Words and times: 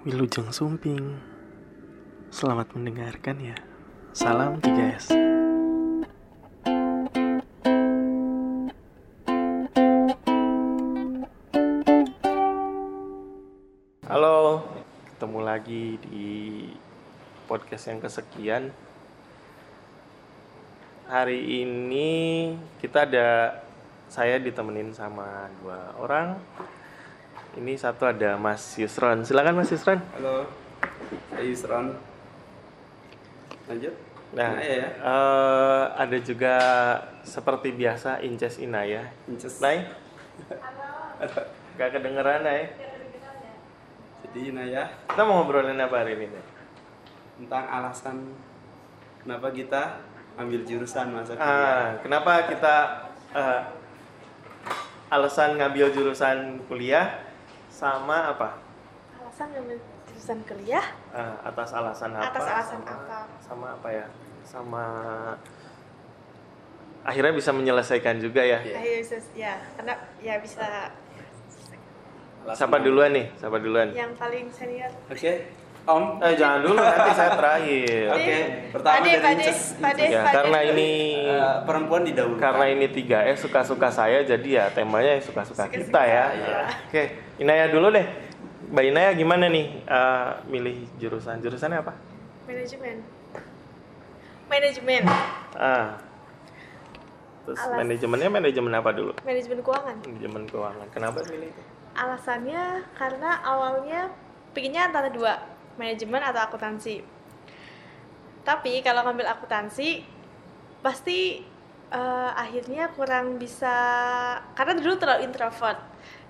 Wilujeng 0.00 0.48
Sumping. 0.48 1.20
Selamat 2.32 2.72
mendengarkan 2.72 3.36
ya. 3.36 3.52
Salam 4.16 4.56
3S. 4.56 5.12
Halo, 14.08 14.64
ketemu 15.04 15.40
lagi 15.44 16.00
di 16.08 16.64
podcast 17.44 17.92
yang 17.92 18.00
kesekian. 18.00 18.72
Hari 21.12 21.60
ini 21.60 22.08
kita 22.80 23.04
ada 23.04 23.60
saya 24.08 24.40
ditemenin 24.40 24.96
sama 24.96 25.52
dua 25.60 25.92
orang. 26.00 26.40
Ini 27.58 27.74
satu 27.74 28.06
ada 28.06 28.38
Mas 28.38 28.78
Yusron. 28.78 29.26
Silakan 29.26 29.58
Mas 29.58 29.70
Yusron. 29.74 29.98
Halo, 30.14 30.46
saya 31.34 31.42
Yusron. 31.42 31.98
Lanjut. 33.66 33.94
Nah, 34.30 34.54
Inaya 34.54 34.74
ya. 34.78 34.88
eh, 34.94 35.82
ada 35.98 36.18
juga 36.22 36.54
seperti 37.26 37.74
biasa 37.74 38.22
Inces 38.22 38.62
Inaya. 38.62 39.10
Inces. 39.26 39.58
Nay? 39.58 39.90
Gak 41.74 41.90
kedengeran 41.98 42.46
Nay? 42.46 42.70
Jadi 44.30 44.54
Inaya 44.54 44.86
Kita 45.10 45.26
mau 45.26 45.42
ngobrolin 45.42 45.74
apa 45.74 46.06
hari 46.06 46.14
ini? 46.14 46.30
Nay? 46.30 46.44
tentang 47.40 47.64
alasan 47.72 48.16
kenapa 49.24 49.48
kita 49.48 49.96
ambil 50.36 50.60
jurusan 50.60 51.08
masa 51.08 51.32
kuliah. 51.32 51.48
Ah, 51.48 51.88
kenapa 52.04 52.32
kita 52.52 52.76
eh, 53.32 53.60
alasan 55.08 55.56
ngambil 55.56 55.88
jurusan 55.88 56.60
kuliah 56.68 57.29
sama 57.80 58.36
apa? 58.36 58.48
alasan 59.16 59.48
ngambil 59.56 59.78
jurusan 60.04 60.38
kuliah 60.44 60.84
Eh, 61.10 61.34
atas 61.42 61.72
alasan 61.72 62.12
apa? 62.12 62.28
Atas 62.28 62.44
alasan 62.44 62.80
sama, 62.84 62.92
apa? 62.92 63.18
Sama 63.40 63.66
apa 63.72 63.88
ya? 63.88 64.06
Sama 64.44 64.84
akhirnya 67.00 67.32
bisa 67.32 67.50
menyelesaikan 67.56 68.20
juga 68.20 68.44
ya. 68.44 68.60
Iya. 68.60 68.76
akhirnya 68.76 69.00
bisa 69.00 69.16
ya 69.32 69.54
karena 69.74 69.94
ya 70.20 70.34
bisa 70.38 70.66
Siapa 72.52 72.80
duluan 72.80 73.12
nih? 73.12 73.26
Siapa 73.36 73.56
duluan? 73.60 73.92
yang 73.92 74.12
paling 74.16 74.48
senior 74.48 74.88
Oke, 75.08 75.48
Om. 75.82 76.04
Eh 76.20 76.34
jangan 76.34 76.58
dulu 76.60 76.76
nanti 76.76 77.10
saya 77.18 77.30
terakhir. 77.32 78.04
Oke, 78.10 78.36
pertama 78.70 78.94
Pade, 78.96 79.08
dari 79.08 79.20
Pade, 79.20 79.42
Inces. 79.42 79.60
Pade. 79.74 80.04
Ya, 80.04 80.20
Pade. 80.22 80.34
karena 80.34 80.58
ini 80.66 80.90
Eh, 81.26 81.56
perempuan 81.62 82.02
didahulukan. 82.02 82.38
karena 82.38 82.64
ini 82.68 82.86
3 82.86 83.26
S 83.26 83.38
suka-suka 83.40 83.88
saya 83.88 84.20
jadi 84.22 84.48
ya 84.50 84.64
temanya 84.68 85.18
suka-suka 85.18 85.64
Suka-suka, 85.64 85.76
kita 85.82 86.00
ya. 86.02 86.24
iya. 86.32 86.58
Oke, 86.84 87.02
Inaya 87.38 87.66
dulu 87.66 87.90
deh. 87.90 88.06
Mbak 88.68 88.84
Inaya 88.86 89.10
gimana 89.12 89.44
nih 89.46 89.66
eh, 89.82 90.28
milih 90.46 90.76
jurusan? 90.96 91.38
Jurusannya 91.38 91.80
apa? 91.80 91.92
manajemen 92.42 92.98
manajemen 94.44 95.02
Ah. 95.54 95.94
Terus 97.40 97.56
Alas- 97.58 97.78
manajemennya 97.78 98.28
manajemen 98.28 98.72
apa 98.72 98.90
dulu? 98.90 99.12
manajemen 99.20 99.58
keuangan 99.60 99.96
Manajemen 100.00 100.42
keuangan. 100.44 100.86
Kenapa 100.90 101.18
milih 101.24 101.48
itu? 101.48 101.62
alasannya 101.92 102.62
karena 102.92 103.30
awalnya 103.40 104.10
pinginnya 104.50 104.86
antara 104.86 105.08
dua 105.08 105.38
manajemen 105.80 106.20
atau 106.20 106.44
akuntansi. 106.44 107.00
Tapi 108.40 108.80
kalau 108.80 109.00
ngambil 109.02 109.26
akuntansi 109.30 110.04
pasti 110.80 111.40
eh, 111.88 112.30
akhirnya 112.34 112.92
kurang 112.92 113.36
bisa 113.36 113.74
karena 114.52 114.76
dulu 114.76 114.94
terlalu 114.96 115.24
introvert. 115.24 115.80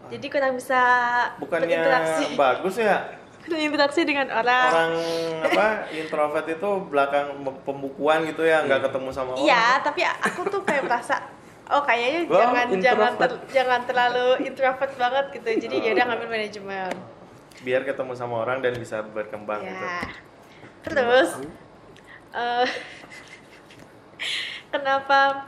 Jadi 0.09 0.27
kurang 0.27 0.55
bisa 0.55 0.81
Bukannya 1.39 1.67
berinteraksi. 1.67 2.25
bagus 2.41 2.79
ya? 2.79 2.99
berinteraksi 3.41 4.05
dengan 4.05 4.29
orang, 4.31 4.69
Orang 4.69 4.93
apa 5.49 5.67
introvert 5.91 6.45
itu 6.47 6.71
belakang 6.87 7.35
pembukuan 7.65 8.23
gitu 8.23 8.45
ya, 8.45 8.63
nggak 8.63 8.87
ketemu 8.87 9.09
sama 9.11 9.33
orang. 9.33 9.43
iya 9.43 9.81
tapi 9.81 10.05
aku 10.05 10.45
tuh 10.47 10.61
kayak 10.63 10.85
merasa 10.85 11.19
oh 11.67 11.83
kayaknya 11.83 12.29
jangan 12.29 12.67
jangan 12.79 13.13
ter- 13.17 13.43
jangan 13.51 13.81
terlalu 13.89 14.45
introvert 14.45 14.93
banget 14.95 15.25
gitu. 15.35 15.49
Jadi 15.67 15.77
ya 15.83 15.91
udah 15.97 16.05
ngambil 16.13 16.29
manajemen 16.31 16.93
Biar 17.61 17.83
ketemu 17.83 18.15
sama 18.15 18.39
orang 18.39 18.59
dan 18.59 18.75
bisa 18.75 19.03
berkembang 19.03 19.61
gitu. 19.61 19.77
ya 19.77 20.01
terus 20.81 21.37
eh, 22.33 22.65
kenapa 24.71 25.45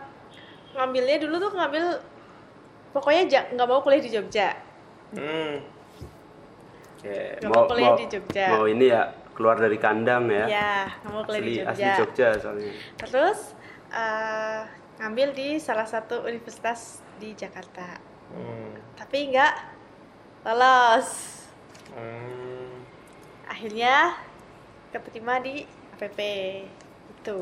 ngambilnya 0.72 1.16
dulu 1.20 1.34
tuh 1.38 1.50
ngambil 1.52 1.84
pokoknya 2.92 3.22
ja- 3.26 3.48
nggak 3.48 3.66
mau 3.66 3.80
kuliah 3.80 4.00
di 4.00 4.10
Jogja 4.10 4.48
Hmm. 5.12 5.60
Oke, 6.94 7.36
Nggak 7.36 7.50
mau 7.50 7.62
kuliah 7.66 7.92
di 7.94 8.04
Jogja. 8.08 8.44
Mau 8.50 8.64
ini 8.64 8.88
ya 8.88 9.12
keluar 9.32 9.56
dari 9.56 9.76
kandang 9.76 10.26
ya. 10.26 10.44
ya 10.46 10.72
nggak 10.98 11.10
mau 11.10 11.22
kuliah 11.22 11.42
di 11.42 11.54
asli, 11.58 11.66
asli 11.66 11.84
Jogja 11.84 11.98
Jogja 11.98 12.28
soalnya. 12.38 12.72
terus 12.96 13.38
eh, 13.90 14.60
ngambil 14.98 15.28
di 15.32 15.48
salah 15.58 15.84
satu 15.84 16.22
universitas 16.22 17.00
di 17.16 17.32
Jakarta 17.32 17.96
Hmm. 18.28 18.72
tapi 18.94 19.28
nggak 19.28 19.52
lolos 20.42 21.41
Hmm. 21.92 22.82
akhirnya 23.44 24.16
keterima 24.90 25.38
di 25.38 25.64
APP 25.92 26.18
itu 27.12 27.40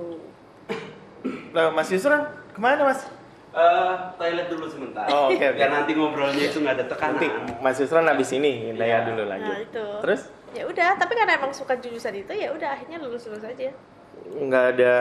Lah, 1.51 1.71
Mas 1.71 1.91
Yusron 1.91 2.23
ke 2.51 2.59
mana 2.59 2.87
Mas? 2.87 3.05
Eh, 3.51 3.95
toilet 4.15 4.47
dulu 4.47 4.71
sebentar. 4.71 5.03
Oh, 5.11 5.27
oke, 5.27 5.35
oke. 5.37 5.59
Biar 5.59 5.71
nanti 5.75 5.93
ngobrolnya 5.99 6.45
itu 6.47 6.63
nggak 6.63 6.75
ada 6.79 6.87
tekanan. 6.87 7.19
Nanti 7.19 7.29
Mas 7.59 7.77
Yusron 7.77 8.07
habis 8.07 8.31
ini, 8.31 8.71
Inaya 8.71 9.03
Iya. 9.03 9.07
dulu 9.11 9.23
lanjut. 9.27 9.51
nah 9.51 9.59
itu 9.59 9.87
Terus 10.07 10.21
ya 10.55 10.63
udah 10.67 10.99
tapi 10.99 11.15
karena 11.15 11.39
emang 11.39 11.51
suka 11.51 11.75
jurusan 11.79 12.15
itu 12.15 12.31
ya 12.31 12.51
udah 12.51 12.75
akhirnya 12.75 12.99
lulus 12.99 13.23
lulus 13.31 13.47
aja 13.47 13.71
nggak 14.27 14.65
ada 14.75 14.95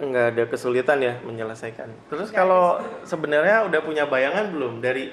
nggak 0.00 0.26
ada 0.32 0.42
kesulitan 0.48 0.98
ya 1.00 1.14
menyelesaikan. 1.20 1.88
Terus 2.08 2.28
Nggak 2.32 2.40
kalau 2.40 2.80
sebenarnya 3.04 3.68
udah 3.68 3.80
punya 3.84 4.04
bayangan 4.08 4.48
belum 4.48 4.80
dari 4.80 5.12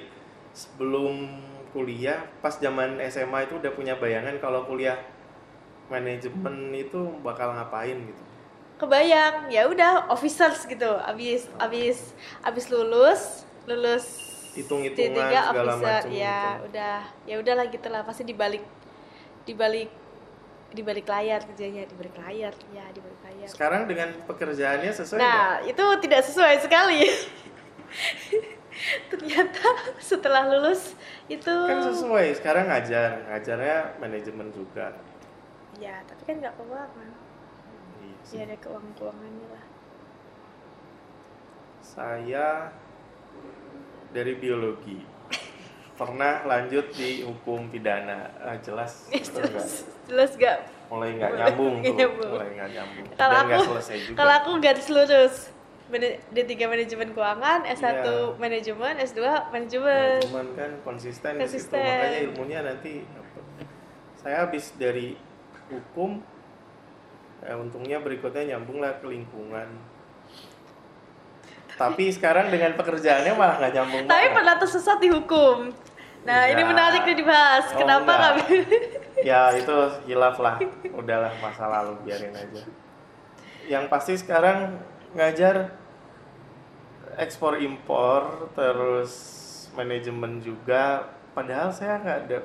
sebelum 0.55 1.27
kuliah, 1.71 2.23
pas 2.39 2.53
zaman 2.55 2.99
SMA 3.07 3.47
itu 3.49 3.59
udah 3.59 3.71
punya 3.75 3.95
bayangan 3.99 4.35
kalau 4.39 4.63
kuliah 4.67 4.97
manajemen 5.87 6.75
itu 6.75 6.99
bakal 7.23 7.55
ngapain 7.55 7.95
gitu. 7.95 8.21
kebayang 8.77 9.49
ya 9.49 9.65
udah 9.65 10.11
officers 10.11 10.67
gitu. 10.67 10.91
Abis 11.01 11.49
abis 11.57 12.13
abis 12.45 12.65
lulus 12.69 13.47
lulus 13.65 14.05
Hitung-hitungan 14.53 15.31
D3 15.31 15.33
segala 15.33 15.71
officer. 15.73 15.85
macem 15.85 16.11
ya 16.13 16.39
gitu. 16.61 16.65
udah 16.69 16.95
ya 17.25 17.35
udahlah 17.41 17.65
gitu 17.71 17.87
lah. 17.89 18.01
Pasti 18.05 18.23
dibalik 18.27 18.61
dibalik 19.47 19.89
dibalik 20.75 21.07
layar 21.07 21.41
kerjanya 21.47 21.87
dibalik 21.89 22.13
layar. 22.21 22.53
Ya 22.69 22.85
dibalik 22.93 23.19
layar. 23.25 23.47
Sekarang 23.49 23.87
dengan 23.89 24.13
pekerjaannya 24.27 24.91
sesuai 24.93 25.19
nah 25.23 25.63
itu 25.65 25.85
tidak 26.03 26.21
sesuai 26.27 26.55
sekali 26.61 27.01
ternyata 29.11 29.67
setelah 29.97 30.47
lulus 30.47 30.93
itu 31.27 31.49
Kan 31.49 31.81
sesuai. 31.83 32.33
Sekarang 32.33 32.67
ngajar, 32.67 33.25
ngajarnya 33.27 33.77
manajemen 33.97 34.49
juga. 34.49 34.93
ya 35.75 36.01
tapi 36.03 36.21
kan 36.23 36.35
nggak 36.39 36.55
keuangan 36.55 37.09
Iya 37.97 38.17
sih. 38.23 38.33
ya 38.33 38.41
ada 38.43 38.55
keuangan 38.57 38.91
keuangannya 38.93 39.47
lah 39.47 39.65
Saya 41.79 42.49
dari 44.09 44.33
biologi. 44.35 44.97
Pernah 45.99 46.43
lanjut 46.43 46.89
di 46.91 47.21
hukum 47.21 47.67
pidana. 47.67 48.29
Ah, 48.39 48.57
jelas. 48.57 49.09
jelas 49.27 49.85
jelas 50.05 50.31
nggak 50.33 50.59
Mulai 50.87 51.09
nggak 51.13 51.31
nyambung 51.35 51.75
tuh. 51.77 51.93
nyambung. 51.93 52.31
Mulai 52.31 52.49
nggak 52.53 52.69
nyambung. 52.71 53.05
kalau 53.13 53.33
Dan 53.33 53.45
nggak 53.45 53.59
aku 53.59 53.69
selesai 53.69 53.97
juga. 54.01 54.15
kalau 54.15 54.33
aku 54.35 54.49
garis 54.59 54.87
lurus 54.87 55.35
D3 55.87 56.51
manajemen 56.67 57.09
keuangan, 57.11 57.63
S1 57.63 58.03
Iya. 58.03 58.35
manajemen, 58.35 58.93
S2 58.97 59.19
manajemen. 59.49 60.19
Cuman 60.19 60.47
kan 60.53 60.71
konsisten. 60.83 61.39
Konsisten. 61.39 61.79
Makanya 61.79 62.19
ilmunya 62.25 62.59
nanti. 62.61 63.07
Saya 64.17 64.43
habis 64.43 64.75
dari 64.75 65.15
hukum. 65.67 66.19
Ya, 67.39 67.55
untungnya 67.55 68.03
berikutnya 68.03 68.55
nyambung 68.55 68.83
lah 68.83 68.99
ke 68.99 69.07
lingkungan. 69.07 69.69
Tapi 71.77 72.09
sekarang 72.09 72.49
dengan 72.49 72.73
pekerjaannya 72.73 73.31
malah 73.31 73.55
nggak 73.57 73.73
nyambung. 73.73 74.03
Tapi 74.03 74.17
banget. 74.19 74.35
pernah 74.35 74.55
tersesat 74.57 74.97
di 74.97 75.07
hukum. 75.07 75.69
Nah, 76.25 76.43
ini 76.45 76.59
Enggak. 76.59 76.71
menarik 76.73 77.01
nih 77.05 77.15
dibahas. 77.15 77.65
Oh, 77.71 77.77
Kenapa 77.79 78.11
enggak. 78.11 78.33
nggak? 78.35 78.97
ya 79.17 79.49
itu 79.49 79.73
hilaf 80.05 80.37
lah 80.37 80.61
udahlah 80.93 81.33
masa 81.41 81.65
lalu 81.65 81.97
biarin 82.05 82.29
aja 82.29 82.61
yang 83.65 83.89
pasti 83.89 84.13
sekarang 84.13 84.77
ngajar 85.15 85.71
ekspor 87.17 87.57
impor 87.61 88.51
terus 88.53 89.13
manajemen 89.73 90.41
juga 90.43 91.07
padahal 91.31 91.71
saya 91.71 92.01
nggak 92.01 92.17
ada 92.27 92.37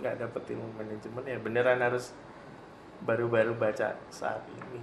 nggak 0.00 0.14
dapet 0.22 0.42
ilmu 0.54 0.68
manajemen 0.76 1.22
ya 1.24 1.38
beneran 1.40 1.80
harus 1.80 2.12
baru-baru 3.04 3.52
baca 3.56 3.96
saat 4.08 4.42
ini 4.48 4.80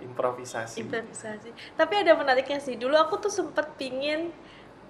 improvisasi 0.00 0.80
Improvisasi. 0.80 1.52
Tapi 1.76 1.94
ada 2.00 2.16
menariknya 2.16 2.56
sih. 2.56 2.72
Dulu 2.80 2.96
aku 2.96 3.20
tuh 3.20 3.28
sempet 3.28 3.68
pingin 3.76 4.32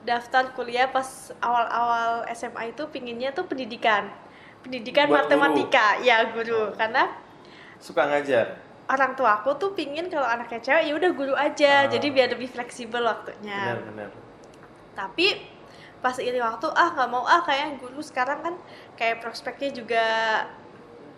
daftar 0.07 0.55
kuliah 0.55 0.87
pas 0.89 1.35
awal-awal 1.43 2.25
SMA 2.33 2.73
itu 2.73 2.87
pinginnya 2.89 3.35
tuh 3.35 3.45
pendidikan 3.45 4.09
pendidikan 4.65 5.11
Buat 5.11 5.29
guru. 5.29 5.37
matematika 5.37 6.01
ya 6.01 6.25
guru 6.31 6.73
karena 6.79 7.11
Suka 7.81 8.07
ngajar. 8.07 8.61
Orang 8.91 9.15
tua 9.15 9.39
aku 9.39 9.55
tuh 9.55 9.71
pingin 9.71 10.07
kalau 10.07 10.27
anaknya 10.27 10.59
cewek 10.61 10.85
ya 10.85 10.93
udah 10.93 11.11
guru 11.13 11.35
aja 11.35 11.73
Ah. 11.81 11.89
jadi 11.89 12.07
biar 12.09 12.29
lebih 12.29 12.49
fleksibel 12.49 13.01
waktunya 13.01 13.79
Benar-benar. 13.79 14.11
tapi 14.93 15.39
pas 15.99 16.17
ini 16.17 16.37
waktu 16.37 16.67
ah 16.69 16.91
nggak 16.91 17.09
mau 17.09 17.23
ah 17.23 17.41
kayak 17.41 17.79
guru 17.79 18.01
sekarang 18.01 18.41
kan 18.41 18.55
kayak 18.95 19.21
prospeknya 19.21 19.71
juga 19.71 20.05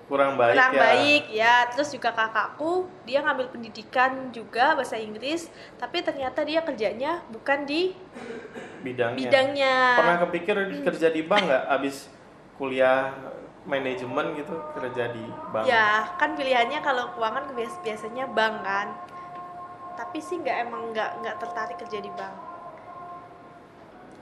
Kurang 0.03 0.37
baik 0.37 0.53
kurang 0.53 0.73
ya. 0.73 0.83
baik 0.83 1.23
ya 1.33 1.55
terus 1.73 1.89
juga 1.89 2.11
kakakku 2.11 2.73
dia 3.03 3.23
ngambil 3.23 3.49
pendidikan 3.49 4.29
juga 4.29 4.75
bahasa 4.75 4.99
Inggris 4.99 5.49
tapi 5.79 6.03
ternyata 6.03 6.43
dia 6.43 6.61
kerjanya 6.61 7.25
bukan 7.29 7.65
di 7.65 7.95
Bidangnya. 8.83 9.17
bidangnya 9.17 9.77
Pernah 9.97 10.19
kepikir 10.21 10.55
kerja 10.83 11.09
di 11.09 11.23
bank 11.23 11.43
nggak? 11.43 11.65
Abis 11.79 12.11
kuliah 12.63 13.11
manajemen 13.67 14.39
gitu 14.39 14.55
kerja 14.79 15.11
di 15.11 15.27
bank. 15.51 15.67
ya 15.67 16.07
kan 16.15 16.39
pilihannya 16.39 16.79
kalau 16.79 17.11
keuangan 17.11 17.51
bias- 17.51 17.83
biasanya 17.83 18.31
bank 18.31 18.63
kan 18.63 18.95
tapi 19.99 20.23
sih 20.23 20.39
nggak 20.39 20.71
emang 20.71 20.95
nggak 20.95 21.11
nggak 21.19 21.37
tertarik 21.43 21.75
kerja 21.83 21.99
di 21.99 22.11
bank 22.15 22.55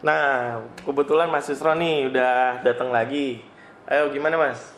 Nah, 0.00 0.56
kebetulan 0.81 1.28
Mas 1.28 1.44
Yusro 1.44 1.76
nih 1.76 2.08
udah 2.08 2.64
datang 2.64 2.88
lagi. 2.88 3.44
Ayo 3.84 4.08
gimana 4.08 4.40
Mas? 4.40 4.72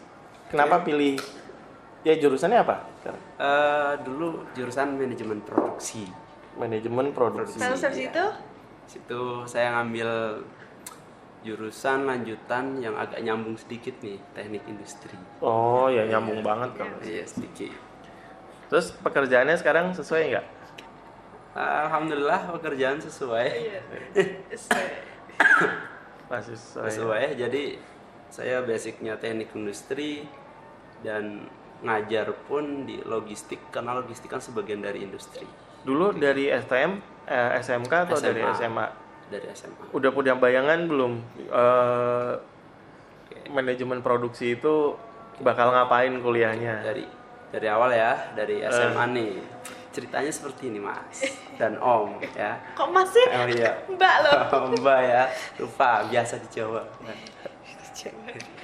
Kenapa 0.50 0.82
pilih? 0.82 1.14
Ya 2.02 2.18
jurusannya 2.18 2.58
apa? 2.58 2.82
Eh, 3.38 3.92
dulu 4.02 4.42
jurusan 4.50 4.98
manajemen 4.98 5.38
produksi. 5.46 6.10
Manajemen 6.58 7.14
produksi. 7.14 7.62
terus 7.62 7.86
habis 7.86 8.10
itu 8.10 8.24
Situ 8.90 9.46
saya 9.46 9.78
ngambil 9.78 10.42
jurusan 11.42 12.06
lanjutan 12.06 12.78
yang 12.78 12.94
agak 12.94 13.18
nyambung 13.18 13.58
sedikit 13.58 13.98
nih, 14.00 14.18
teknik 14.34 14.62
industri. 14.70 15.14
Oh 15.42 15.90
ya 15.90 16.06
nyambung 16.06 16.46
banget 16.46 16.70
kan. 16.78 16.88
Iya 17.02 17.26
sedikit. 17.26 17.74
Terus 18.70 18.94
pekerjaannya 19.02 19.58
sekarang 19.58 19.92
sesuai 19.92 20.22
nggak? 20.32 20.46
Alhamdulillah 21.52 22.48
pekerjaan 22.56 23.02
sesuai. 23.02 23.48
Iya. 23.52 23.80
Masih 26.32 26.56
sesuai. 26.56 26.88
Sesuai. 26.88 27.26
Jadi 27.36 27.76
saya 28.32 28.64
basicnya 28.64 29.20
teknik 29.20 29.52
industri 29.52 30.24
dan 31.04 31.44
ngajar 31.82 32.32
pun 32.46 32.88
di 32.88 33.02
logistik 33.04 33.58
karena 33.74 33.98
logistik 33.98 34.30
kan 34.30 34.40
sebagian 34.40 34.80
dari 34.80 35.04
industri. 35.04 35.44
Dulu 35.82 36.16
dari 36.16 36.48
STM, 36.48 37.02
eh, 37.26 37.58
SMK 37.58 37.92
atau 38.08 38.18
dari 38.22 38.40
SMA? 38.54 39.01
Dari 39.32 39.46
SMA. 39.50 39.88
Udah 39.90 40.10
punya 40.12 40.36
bayangan 40.36 40.84
belum? 40.84 41.12
eh, 41.48 42.32
manajemen 43.48 44.00
produksi 44.00 44.54
itu 44.54 44.92
bakal 45.40 45.72
ngapain 45.72 46.12
kuliahnya? 46.20 46.84
Dari 46.84 47.04
dari 47.48 47.66
awal 47.68 47.92
ya, 47.92 48.32
dari 48.32 48.60
SMA 48.62 49.04
nih. 49.10 49.32
Ceritanya 49.92 50.32
seperti 50.32 50.68
ini, 50.68 50.80
Mas. 50.80 51.20
Dan 51.56 51.76
Om 51.76 52.16
ya. 52.32 52.56
kok 52.72 52.88
masih 52.88 53.24
Oh 53.28 53.44
iya. 53.44 53.76
mbak 53.88 54.14
loh 54.24 54.40
Mbak 54.80 55.00
ya, 55.04 55.22
lupa 55.58 56.04
biasa 56.08 56.40
di 56.40 56.48
Jawa. 56.48 56.80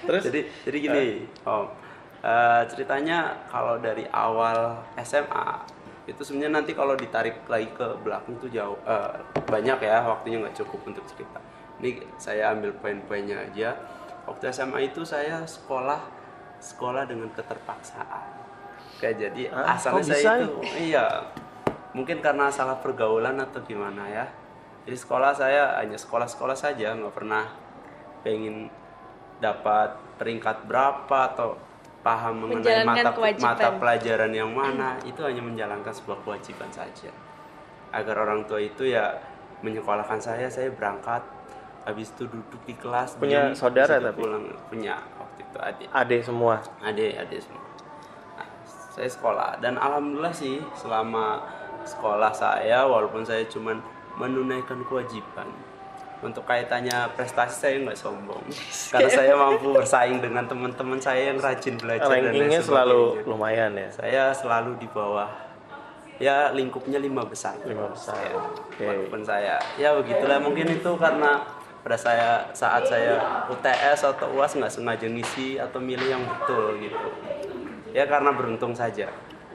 Terus? 0.08 0.22
jadi 0.24 0.40
jadi 0.64 0.76
gini, 0.78 1.06
Om. 1.44 1.66
Eh, 2.18 2.62
ceritanya 2.66 3.30
kalau 3.46 3.78
dari 3.78 4.02
awal 4.10 4.82
SMA 4.98 5.62
itu 6.08 6.24
sebenarnya 6.24 6.64
nanti 6.64 6.72
kalau 6.72 6.96
ditarik 6.96 7.44
lagi 7.44 7.68
ke 7.76 7.86
belakang 8.00 8.40
tuh 8.40 8.48
jauh 8.48 8.80
eh, 8.88 9.20
banyak 9.44 9.78
ya 9.84 10.00
waktunya 10.08 10.40
nggak 10.40 10.56
cukup 10.64 10.80
untuk 10.88 11.04
cerita. 11.04 11.36
Ini 11.78 12.00
saya 12.16 12.56
ambil 12.56 12.72
poin-poinnya 12.80 13.44
aja. 13.44 13.76
Waktu 14.24 14.48
SMA 14.50 14.88
itu 14.88 15.04
saya 15.04 15.44
sekolah 15.44 16.00
sekolah 16.58 17.04
dengan 17.04 17.28
keterpaksaan. 17.36 18.24
Kayak 18.98 19.16
jadi 19.30 19.42
Ah, 19.52 19.76
asalnya 19.76 20.02
saya 20.02 20.16
bisa 20.16 20.32
itu 20.42 20.56
iya 20.90 21.06
mungkin 21.92 22.18
karena 22.24 22.50
salah 22.50 22.80
pergaulan 22.80 23.36
atau 23.36 23.60
gimana 23.62 24.08
ya. 24.08 24.26
Jadi 24.88 24.96
sekolah 24.96 25.36
saya 25.36 25.76
hanya 25.76 26.00
sekolah-sekolah 26.00 26.56
saja 26.56 26.96
nggak 26.96 27.14
pernah 27.14 27.52
pengen 28.24 28.72
dapat 29.38 29.94
peringkat 30.18 30.66
berapa 30.66 31.18
atau 31.36 31.67
paham 32.00 32.46
mengenai 32.46 32.86
mata 32.86 33.10
kewajiban. 33.10 33.46
mata 33.52 33.68
pelajaran 33.74 34.30
yang 34.30 34.50
mana 34.50 34.94
itu 35.02 35.18
hanya 35.20 35.42
menjalankan 35.42 35.90
sebuah 35.90 36.18
kewajiban 36.22 36.70
saja 36.70 37.10
agar 37.90 38.16
orang 38.20 38.46
tua 38.46 38.60
itu 38.60 38.86
ya 38.86 39.18
menyekolahkan 39.60 40.16
saya 40.16 40.46
saya 40.46 40.70
berangkat 40.70 41.20
habis 41.82 42.12
itu 42.12 42.28
duduk 42.28 42.60
di 42.62 42.76
kelas 42.76 43.16
Punya 43.16 43.48
diem, 43.48 43.56
saudara 43.56 43.96
tapi? 43.98 44.20
pulang 44.20 44.44
punya 44.68 45.00
waktu 45.16 45.40
itu 45.42 45.58
adik 45.58 45.86
Adik 45.90 46.20
semua. 46.22 46.54
adik 46.80 47.16
adik 47.16 47.40
semua 47.42 47.64
Nah, 48.36 48.46
saya 48.92 49.08
sekolah 49.08 49.50
dan 49.58 49.74
alhamdulillah 49.74 50.30
sih 50.30 50.60
selama 50.76 51.42
sekolah 51.82 52.30
saya 52.30 52.84
walaupun 52.84 53.24
saya 53.24 53.42
cuman 53.48 53.80
menunaikan 54.14 54.84
kewajiban 54.84 55.48
untuk 56.18 56.42
kaitannya 56.42 57.14
prestasi 57.14 57.54
saya 57.54 57.74
nggak 57.82 57.98
sombong 57.98 58.42
karena 58.92 59.10
saya 59.10 59.32
mampu 59.38 59.70
bersaing 59.70 60.18
dengan 60.18 60.44
teman-teman 60.50 60.98
saya 60.98 61.30
yang 61.30 61.38
rajin 61.38 61.78
belajar 61.78 62.10
dan 62.10 62.34
Rankingnya 62.34 62.60
selalu 62.62 63.02
sebagainya. 63.22 63.30
lumayan 63.30 63.72
ya. 63.78 63.88
saya 63.94 64.22
selalu 64.34 64.70
di 64.82 64.88
bawah 64.90 65.30
ya 66.18 66.50
lingkupnya 66.50 66.98
lima 66.98 67.22
besar 67.22 67.54
Lima 67.62 67.94
besar. 67.94 68.18
Saya. 68.18 68.34
Oke. 68.34 68.82
walaupun 68.82 69.22
saya 69.22 69.56
ya 69.78 69.94
begitulah 69.94 70.42
mungkin 70.42 70.66
itu 70.74 70.90
karena 70.98 71.46
pada 71.78 71.94
saya 71.94 72.30
saat 72.52 72.84
saya 72.90 73.46
UTS 73.46 74.02
atau 74.02 74.34
UAS 74.34 74.58
nggak 74.58 74.72
sengaja 74.74 75.06
ngisi 75.06 75.62
atau 75.62 75.78
milih 75.78 76.10
yang 76.10 76.22
betul 76.26 76.74
gitu 76.82 77.08
ya 77.94 78.04
karena 78.04 78.34
beruntung 78.34 78.74
saja 78.74 79.08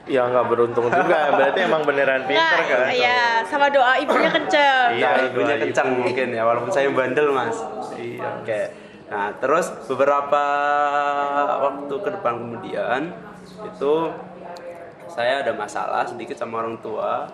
Ya 0.04 0.28
nggak 0.28 0.46
beruntung 0.48 0.86
juga. 0.86 1.20
Berarti 1.38 1.60
emang 1.62 1.82
beneran 1.82 2.24
pinter 2.24 2.60
Nggak, 2.60 2.68
kan? 2.68 2.88
ya 2.92 3.20
sama 3.44 3.68
doa 3.68 3.96
ibunya 3.96 4.28
kenceng 4.28 4.88
Iya, 4.94 5.10
Nah, 5.10 5.24
ibunya 5.26 5.56
ibu. 5.56 5.64
kencang 5.66 5.88
mungkin 5.96 6.28
ya 6.30 6.44
walaupun 6.44 6.68
saya 6.70 6.88
bandel 6.90 7.32
mas 7.32 7.56
Iya. 7.94 8.28
oke 8.38 8.62
nah 9.06 9.30
terus 9.38 9.70
beberapa 9.86 10.44
waktu 11.62 11.94
ke 11.96 12.10
depan 12.12 12.34
kemudian 12.36 13.02
itu 13.64 13.94
saya 15.06 15.40
ada 15.40 15.54
masalah 15.54 16.02
sedikit 16.04 16.34
sama 16.34 16.60
orang 16.60 16.82
tua 16.82 17.30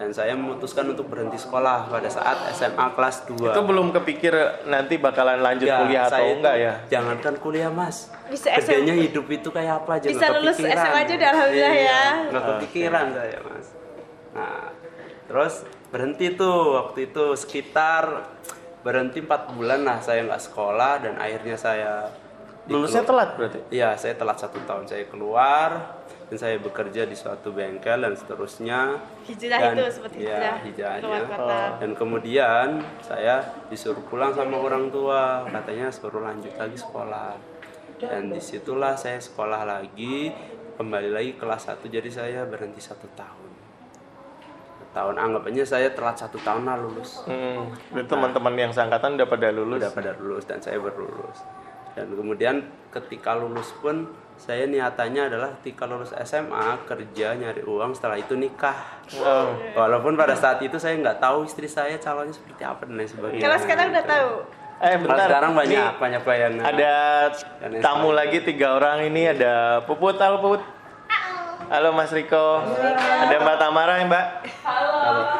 dan 0.00 0.16
saya 0.16 0.32
memutuskan 0.32 0.88
untuk 0.88 1.12
berhenti 1.12 1.36
sekolah 1.36 1.92
pada 1.92 2.08
saat 2.08 2.40
SMA 2.56 2.96
kelas 2.96 3.28
2 3.28 3.52
Itu 3.52 3.60
belum 3.68 3.92
kepikir 3.92 4.32
nanti 4.64 4.96
bakalan 4.96 5.44
lanjut 5.44 5.68
Ya, 5.68 5.84
kuliah 5.84 6.08
atau 6.08 6.24
enggak 6.24 6.56
ya? 6.56 6.72
Jangankan 6.88 7.36
kuliah 7.36 7.68
mas. 7.68 8.08
Bisa 8.32 8.48
SMA. 8.64 8.96
hidup 8.96 9.28
itu 9.28 9.52
kayak 9.52 9.84
apa 9.84 10.00
aja 10.00 10.08
Bisa 10.08 10.32
lulus 10.32 10.56
kepikiran. 10.56 10.80
SMA 10.80 10.98
aja 11.04 11.12
udah 11.12 11.28
alhamdulillah 11.36 11.74
Iya, 11.76 11.84
ya. 11.84 12.04
Nggak 12.32 12.44
kepikiran 12.48 13.06
saya 13.12 13.38
mas. 13.44 13.66
Nah 14.32 14.62
terus 15.28 15.54
berhenti 15.92 16.26
tuh 16.32 16.56
waktu 16.80 16.98
itu 17.12 17.24
sekitar 17.36 18.04
berhenti 18.80 19.20
empat 19.20 19.52
bulan 19.52 19.84
lah 19.84 20.00
saya 20.00 20.24
nggak 20.24 20.42
sekolah 20.48 20.92
dan 21.04 21.20
akhirnya 21.20 21.60
saya 21.60 22.08
Lulusnya 22.70 23.02
telat 23.02 23.34
berarti? 23.34 23.58
Iya, 23.74 23.98
saya 23.98 24.14
telat 24.14 24.38
satu 24.38 24.62
tahun. 24.62 24.86
Saya 24.86 25.02
keluar 25.10 25.99
dan 26.30 26.38
saya 26.38 26.56
bekerja 26.56 27.02
di 27.04 27.12
suatu 27.12 27.50
bengkel 27.50 27.98
dan 27.98 28.14
seterusnya. 28.14 29.02
Hijrah 29.26 29.58
Dan- 29.60 29.74
itu 29.74 29.84
seperti 29.90 30.16
ya, 30.22 30.30
hijrah 30.30 30.56
hijrahnya. 30.62 31.02
keluar 31.02 31.24
kota. 31.26 31.58
Dan 31.82 31.90
kemudian 31.92 32.66
saya 33.02 33.34
disuruh 33.66 33.98
pulang 34.06 34.30
sama 34.30 34.56
orang 34.56 34.86
tua, 34.88 35.42
katanya 35.44 35.90
suruh 35.90 36.22
lanjut 36.22 36.54
lagi 36.54 36.78
sekolah. 36.78 37.34
Dan 37.98 38.30
di 38.30 38.38
situlah 38.38 38.94
saya 38.94 39.18
sekolah 39.18 39.66
lagi, 39.66 40.30
kembali 40.78 41.10
lagi 41.10 41.34
kelas 41.34 41.66
1 41.68 41.90
jadi 41.90 42.08
saya 42.08 42.40
berhenti 42.46 42.78
satu 42.78 43.10
tahun. 43.12 43.50
Tahun 44.90 45.14
anggapannya 45.14 45.62
saya 45.62 45.90
telat 45.90 46.18
satu 46.18 46.34
tahun 46.40 46.66
lah 46.66 46.74
lulus 46.74 47.22
Hmm, 47.22 47.70
itu 47.94 48.02
teman-teman 48.04 48.50
yang 48.58 48.72
seangkatan 48.74 49.14
udah 49.14 49.28
pada 49.28 49.48
lulus. 49.50 49.78
udah 49.78 49.92
pada 49.92 50.10
lulus 50.18 50.42
dan 50.50 50.58
saya 50.58 50.82
berlulus 50.82 51.46
dan 51.94 52.10
kemudian 52.10 52.56
ketika 52.90 53.38
lulus 53.38 53.70
pun 53.78 54.10
saya 54.40 54.64
niatannya 54.64 55.28
adalah 55.28 55.52
ketika 55.60 55.84
lulus 55.84 56.16
SMA 56.18 56.80
kerja 56.82 57.36
nyari 57.36 57.60
uang 57.62 57.92
setelah 57.92 58.16
itu 58.16 58.32
nikah 58.34 58.72
Oh. 59.12 59.52
walaupun 59.74 60.14
pada 60.14 60.32
saat 60.32 60.58
itu 60.60 60.74
saya 60.76 60.96
nggak 60.96 61.18
tahu 61.18 61.42
istri 61.42 61.66
saya 61.66 61.98
calonnya 61.98 62.32
seperti 62.32 62.62
apa 62.62 62.82
dan 62.84 62.94
lain 62.94 63.04
sebagainya 63.06 63.42
Kalau 63.42 63.58
sekarang 63.58 63.86
udah 63.90 64.06
tahu. 64.06 64.30
Eh 64.80 64.86
Kalau 64.88 65.02
bentar. 65.04 65.26
sekarang 65.26 65.52
banyak 65.52 65.76
Ini 65.84 65.98
banyak 65.98 66.22
bayangan 66.24 66.62
ada 66.64 66.94
tamu 67.78 68.10
lagi 68.10 68.38
tiga 68.40 68.66
orang 68.72 69.04
ini 69.04 69.28
ada 69.28 69.52
Puput, 69.82 70.16
halo 70.16 70.40
Puput. 70.40 70.62
Halo 71.68 71.92
Mas 71.92 72.10
Riko. 72.10 72.64
Ada 73.20 73.34
Mbak 73.36 73.56
Tamara 73.56 73.94
ya 73.94 74.04
Mbak. 74.04 74.26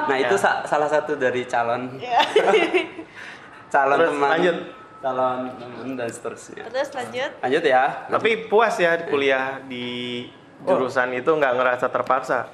nah 0.06 0.16
itu 0.16 0.36
sa- 0.36 0.62
salah 0.62 0.86
satu 0.86 1.14
dari 1.14 1.42
calon 1.44 1.88
calon 3.72 3.96
Terus 3.96 4.10
teman 4.10 4.28
lanjut. 4.30 4.56
Calon 5.00 5.48
teman 5.56 5.96
dan 5.96 6.08
seterusnya 6.08 6.64
Terus 6.68 6.88
lanjut. 6.92 7.30
lanjut 7.40 7.64
ya 7.64 7.84
Tapi 8.06 8.30
puas 8.46 8.76
ya 8.76 9.00
kuliah 9.02 9.58
di 9.64 10.28
jurusan 10.60 11.16
itu 11.16 11.30
nggak 11.30 11.56
ngerasa 11.56 11.88
terpaksa. 11.88 12.52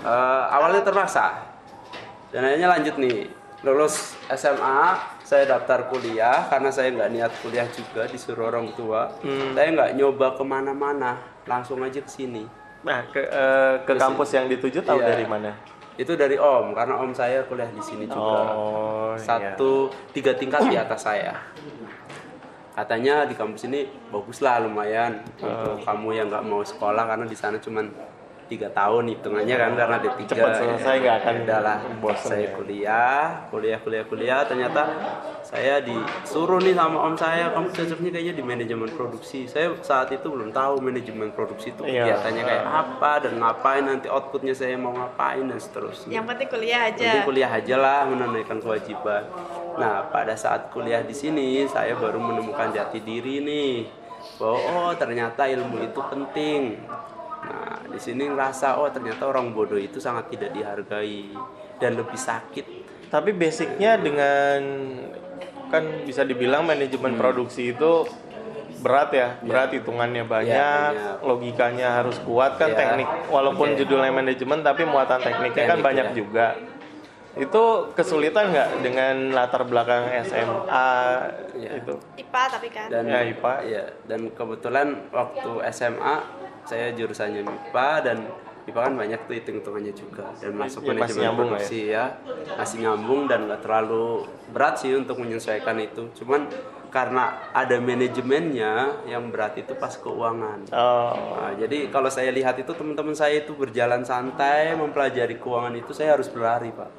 Eh, 0.00 0.44
awalnya 0.48 0.86
terpaksa 0.86 1.50
dan 2.30 2.46
akhirnya 2.46 2.70
lanjut 2.70 2.94
nih 2.94 3.26
lulus 3.60 4.14
SMA 4.30 4.80
saya 5.20 5.50
daftar 5.50 5.90
kuliah 5.90 6.46
karena 6.46 6.70
saya 6.70 6.90
nggak 6.90 7.10
niat 7.10 7.32
kuliah 7.42 7.66
juga 7.68 8.06
disuruh 8.06 8.48
orang 8.48 8.70
tua. 8.72 9.10
Hmm. 9.20 9.50
Saya 9.52 9.68
nggak 9.70 9.90
nyoba 9.94 10.26
ke 10.32 10.42
mana-mana, 10.42 11.18
langsung 11.44 11.82
aja 11.82 11.98
ke 11.98 12.08
sini. 12.08 12.46
Nah, 12.80 13.02
ke 13.08 13.18
eh, 13.20 13.74
ke 13.82 13.92
Terus- 13.92 14.00
kampus 14.00 14.30
yang 14.32 14.46
dituju 14.46 14.80
tahu 14.80 14.98
Iya. 14.98 15.08
dari 15.10 15.26
mana? 15.26 15.50
Itu 15.94 16.14
dari 16.14 16.34
om, 16.34 16.72
karena 16.72 16.96
om 16.96 17.12
saya 17.12 17.44
kuliah 17.44 17.68
di 17.68 17.78
sini 17.78 18.06
juga. 18.06 18.40
Oh, 18.48 18.99
iya. 19.16 19.24
Satu 19.24 19.90
tiga 20.12 20.34
tingkat 20.34 20.66
di 20.68 20.76
atas 20.76 21.06
saya. 21.06 21.34
Katanya 22.74 23.26
di 23.26 23.34
kampus 23.34 23.66
ini 23.66 23.88
bagus 24.08 24.40
lah 24.40 24.62
lumayan 24.62 25.20
untuk 25.42 25.82
kamu 25.84 26.08
yang 26.16 26.26
nggak 26.30 26.44
mau 26.46 26.62
sekolah 26.62 27.04
karena 27.04 27.26
di 27.26 27.36
sana 27.36 27.58
cuman 27.58 27.90
tiga 28.50 28.66
tahun 28.74 29.14
hitungannya 29.14 29.54
kan 29.54 29.70
karena 29.78 29.94
ada 29.96 30.10
tiga. 30.18 30.30
Cepat 30.34 30.52
selesai, 30.58 30.94
nggak 30.98 31.16
akan 31.22 31.34
Udahlah, 31.46 31.78
bosen 32.02 32.26
saya 32.26 32.42
ya. 32.42 32.50
kuliah, 32.58 33.22
kuliah, 33.48 33.78
kuliah, 33.78 34.04
kuliah. 34.04 34.40
Ternyata 34.42 34.82
saya 35.40 35.78
disuruh 35.78 36.58
nih 36.58 36.74
sama 36.74 36.98
om 37.06 37.14
saya, 37.14 37.54
kamu 37.54 37.70
cocoknya 37.70 38.10
kayaknya 38.10 38.34
di 38.34 38.42
manajemen 38.42 38.90
produksi. 38.90 39.46
Saya 39.46 39.70
saat 39.80 40.10
itu 40.10 40.26
belum 40.26 40.50
tahu 40.50 40.82
manajemen 40.82 41.30
produksi 41.30 41.70
itu 41.70 41.86
Iya. 41.86 42.10
kegiatannya 42.10 42.42
kayak 42.42 42.66
apa 42.66 43.12
dan 43.22 43.32
ngapain 43.38 43.84
nanti 43.86 44.06
outputnya 44.10 44.52
saya 44.52 44.74
mau 44.74 44.90
ngapain 44.90 45.46
dan 45.46 45.56
seterusnya. 45.56 46.10
Yang 46.10 46.26
penting 46.34 46.48
kuliah 46.50 46.80
aja. 46.90 47.06
Penting 47.06 47.28
kuliah 47.30 47.50
aja 47.50 47.74
lah 47.78 48.00
menunaikan 48.04 48.58
kewajiban. 48.58 49.22
Nah, 49.78 50.10
pada 50.10 50.34
saat 50.34 50.74
kuliah 50.74 51.00
di 51.00 51.14
sini 51.14 51.62
saya 51.64 51.94
baru 51.94 52.18
menemukan 52.18 52.74
jati 52.74 52.98
diri 52.98 53.38
nih. 53.38 53.74
Bahwa 54.36 54.58
oh 54.60 54.92
ternyata 54.92 55.48
ilmu 55.48 55.80
itu 55.80 56.00
penting. 56.04 56.76
Di 57.90 57.98
sini 58.00 58.24
ngerasa 58.24 58.78
oh 58.78 58.88
ternyata 58.88 59.26
orang 59.26 59.50
bodoh 59.50 59.76
itu 59.76 59.98
sangat 59.98 60.30
tidak 60.30 60.50
dihargai 60.50 61.34
dan 61.76 61.94
lebih 61.94 62.16
sakit. 62.16 62.66
Tapi 63.10 63.30
basicnya 63.32 63.98
dengan 63.98 64.60
kan 65.66 65.82
bisa 66.02 66.22
dibilang 66.22 66.62
manajemen 66.62 67.14
Hmm. 67.14 67.20
produksi 67.20 67.70
itu 67.70 68.06
berat 68.80 69.10
ya, 69.12 69.28
berat 69.40 69.70
hitungannya 69.70 70.24
banyak, 70.24 70.90
banyak. 70.90 71.20
logikanya 71.20 72.00
harus 72.00 72.16
kuat 72.18 72.56
kan 72.56 72.70
Iya. 72.70 72.78
teknik 72.78 73.08
walaupun 73.28 73.68
Oke. 73.70 73.78
judulnya 73.78 74.08
manajemen 74.10 74.62
tapi 74.62 74.82
muatan 74.84 75.20
tekniknya 75.20 75.64
kan 75.68 75.78
Teknik, 75.78 75.84
banyak 75.84 76.06
ya. 76.06 76.14
juga. 76.16 76.46
Itu 77.30 77.62
kesulitan 77.92 78.50
nggak 78.50 78.68
dengan 78.82 79.14
latar 79.30 79.62
belakang 79.62 80.10
SMA 80.24 80.90
Iya. 81.54 81.70
itu? 81.78 81.94
IPA 82.16 82.42
tapi 82.48 82.68
kan. 82.68 82.86
Dan 82.88 83.04
Ya, 83.06 83.20
IPA. 83.22 83.52
Iya, 83.62 83.84
dan 84.04 84.20
kebetulan 84.32 84.86
waktu 85.10 85.50
SMA 85.70 86.16
saya 86.64 86.92
jurusannya 86.92 87.42
MIPA 87.42 87.90
dan 88.02 88.18
MIPA 88.60 88.80
kan 88.82 88.94
banyak 88.94 89.20
tuh 89.24 89.34
hitung-hitungannya 89.34 89.94
juga 89.94 90.26
dan 90.36 90.52
masuk 90.54 90.80
Ya, 90.82 90.88
manajemen 90.92 91.22
nyambung 91.24 91.48
lah 91.48 91.56
ya. 91.56 91.58
produksi 91.58 91.80
ya. 91.88 92.04
Masih 92.54 92.76
nyambung 92.80 93.20
dan 93.26 93.40
nggak 93.46 93.60
terlalu 93.60 94.06
berat 94.50 94.74
sih 94.76 94.92
untuk 94.92 95.16
menyesuaikan 95.16 95.76
itu. 95.80 96.02
Cuman 96.14 96.46
karena 96.90 97.22
ada 97.54 97.78
manajemennya 97.78 98.72
yang 99.06 99.30
berat 99.30 99.54
itu 99.56 99.72
pas 99.74 99.94
keuangan. 99.94 100.66
Oh, 100.70 101.38
Nah, 101.38 101.54
jadi 101.54 101.86
kalau 101.86 102.10
saya 102.10 102.30
lihat 102.30 102.58
itu 102.58 102.70
teman-teman 102.70 103.14
saya 103.14 103.40
itu 103.40 103.54
berjalan 103.54 104.02
santai 104.02 104.74
mempelajari 104.74 105.38
keuangan 105.38 105.70
itu 105.72 105.94
saya 105.94 106.18
harus 106.18 106.26
berlari, 106.26 106.70
Pak. 106.70 106.90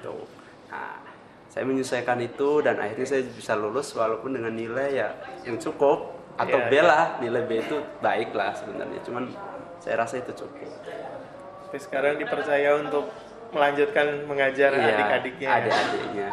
Tuh. 0.00 0.24
Nah, 0.68 1.00
saya 1.48 1.64
menyesuaikan 1.64 2.20
itu 2.20 2.60
dan 2.60 2.76
akhirnya 2.76 3.06
saya 3.06 3.22
bisa 3.24 3.54
lulus 3.54 3.94
walaupun 3.94 4.34
dengan 4.34 4.52
nilai 4.52 4.88
ya 4.92 5.08
yang 5.42 5.56
cukup 5.56 6.12
atau 6.34 6.58
Iya, 6.58 6.68
B 6.70 6.72
lah 6.82 7.04
nilai 7.22 7.42
B 7.46 7.50
itu 7.62 7.76
baik 8.02 8.34
lah 8.34 8.50
sebenarnya. 8.54 9.00
Cuman 9.06 9.30
saya 9.78 10.02
rasa 10.02 10.18
itu 10.18 10.32
cukup. 10.34 10.70
Tapi 11.70 11.78
sekarang 11.78 12.18
dipercaya 12.18 12.78
untuk 12.78 13.10
melanjutkan 13.54 14.26
mengajar 14.26 14.74
Iya, 14.74 14.94
adik-adiknya. 14.98 15.46
ya. 15.46 15.56
adik-adiknya. 15.62 16.28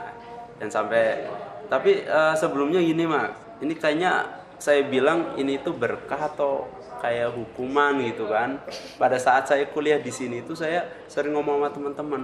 Dan 0.57 0.67
sampai 0.69 1.25
tapi 1.69 2.03
eh, 2.03 2.35
sebelumnya 2.35 2.81
gini 2.83 3.07
mas 3.07 3.31
ini 3.63 3.77
kayaknya 3.77 4.27
saya 4.61 4.85
bilang 4.85 5.33
ini 5.37 5.57
itu 5.57 5.73
berkah 5.73 6.29
atau 6.33 6.69
kayak 7.01 7.33
hukuman 7.33 7.97
gitu 8.05 8.29
kan. 8.29 8.61
Pada 9.01 9.17
saat 9.17 9.49
saya 9.49 9.65
kuliah 9.69 9.97
di 9.97 10.13
sini 10.13 10.45
itu 10.45 10.53
saya 10.53 10.85
sering 11.09 11.33
ngomong 11.33 11.61
sama 11.65 11.69
teman-teman. 11.73 12.21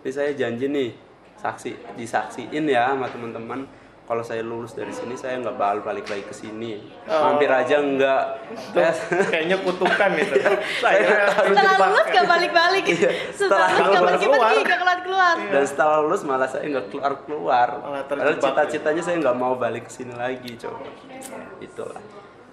Ini 0.00 0.10
saya 0.12 0.30
janji 0.32 0.64
nih 0.68 0.90
saksi 1.38 1.94
disaksiin 1.94 2.64
ya 2.66 2.92
sama 2.96 3.06
teman-teman 3.12 3.68
kalau 4.08 4.24
saya 4.24 4.40
lulus 4.40 4.72
dari 4.72 4.88
sini 4.88 5.12
saya 5.14 5.36
nggak 5.38 5.54
bakal 5.54 5.84
balik 5.84 6.08
lagi 6.08 6.24
ke 6.24 6.32
sini 6.32 6.80
Oh. 7.04 7.28
mampir 7.28 7.46
aja 7.46 7.76
enggak 7.78 8.40
Itu 8.48 8.80
kayaknya 9.26 9.56
kutukan 9.58 10.10
itu. 10.18 10.40
saya 10.78 11.28
harus 11.30 11.52
Setelah 11.52 11.76
lulus 11.86 12.06
gak 12.08 12.26
balik-balik. 12.26 12.84
Iya, 12.84 13.10
Setelah 13.30 13.68
setelah 13.68 13.68
lulus 13.68 13.76
gak 13.78 13.92
keluar. 13.92 14.08
pergi-pergi, 14.08 14.60
gak 14.62 14.78
keluar-keluar. 14.78 15.36
dan 15.46 15.62
setelah 15.62 15.96
lulus 16.00 16.22
malah 16.22 16.48
saya 16.48 16.64
nggak 16.66 16.86
keluar 16.88 17.12
keluar 17.22 17.68
padahal 17.78 18.04
terjebak 18.08 18.40
cita-citanya 18.42 19.02
saya 19.02 19.16
nggak 19.18 19.36
mau 19.36 19.54
balik 19.54 19.84
ke 19.84 19.92
sini 19.92 20.12
lagi 20.14 20.56
coba 20.56 20.88
itulah 21.58 22.00